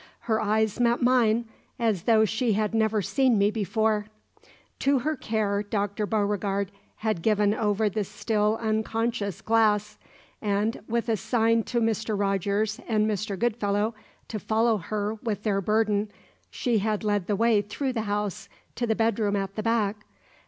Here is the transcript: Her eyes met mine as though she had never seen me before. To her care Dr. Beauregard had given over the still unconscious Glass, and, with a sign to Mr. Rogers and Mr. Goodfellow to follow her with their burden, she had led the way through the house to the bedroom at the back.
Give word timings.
Her 0.21 0.41
eyes 0.41 0.79
met 0.79 1.03
mine 1.03 1.45
as 1.77 2.05
though 2.05 2.25
she 2.25 2.53
had 2.53 2.73
never 2.73 3.03
seen 3.03 3.37
me 3.37 3.51
before. 3.51 4.07
To 4.79 4.97
her 4.97 5.15
care 5.15 5.61
Dr. 5.61 6.07
Beauregard 6.07 6.71
had 6.95 7.21
given 7.21 7.53
over 7.53 7.87
the 7.87 8.03
still 8.03 8.57
unconscious 8.59 9.41
Glass, 9.41 9.99
and, 10.41 10.81
with 10.87 11.07
a 11.07 11.15
sign 11.17 11.61
to 11.65 11.79
Mr. 11.79 12.17
Rogers 12.17 12.81
and 12.87 13.07
Mr. 13.07 13.37
Goodfellow 13.37 13.93
to 14.29 14.39
follow 14.39 14.77
her 14.77 15.19
with 15.21 15.43
their 15.43 15.61
burden, 15.61 16.09
she 16.49 16.79
had 16.79 17.03
led 17.03 17.27
the 17.27 17.35
way 17.35 17.61
through 17.61 17.93
the 17.93 18.01
house 18.09 18.49
to 18.77 18.87
the 18.87 18.95
bedroom 18.95 19.35
at 19.35 19.53
the 19.53 19.61
back. 19.61 19.97